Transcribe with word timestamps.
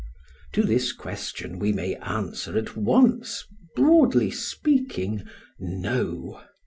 To 0.53 0.63
this 0.63 0.93
question 0.93 1.59
we 1.59 1.71
may 1.73 1.93
answer 1.97 2.57
at 2.57 2.75
once, 2.75 3.45
broadly 3.75 4.31
speaking, 4.31 5.25
No! 5.59 6.41